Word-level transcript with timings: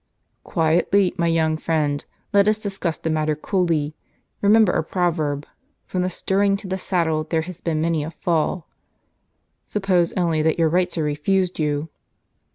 "Quietly, 0.43 1.13
my 1.19 1.27
young 1.27 1.57
friend; 1.57 2.03
let 2.33 2.47
us 2.47 2.57
discuss 2.57 2.97
the 2.97 3.11
matter 3.11 3.35
coolly. 3.35 3.95
Kemember 4.41 4.73
our 4.73 4.81
proverb: 4.81 5.45
'From 5.85 6.01
the 6.01 6.09
stirrup 6.09 6.57
to 6.57 6.67
the 6.67 6.77
* 6.77 6.77
Jan. 6.77 6.79
31. 6.79 6.79
ffi 6.79 6.81
saddle 6.81 7.23
there 7.25 7.41
has 7.43 7.61
been 7.61 7.81
many 7.81 8.03
a 8.03 8.09
fall.' 8.09 8.67
Suppose 9.67 10.11
only 10.13 10.41
that 10.41 10.57
your 10.57 10.69
rights 10.69 10.97
are 10.97 11.03
refused 11.03 11.59
you." 11.59 11.89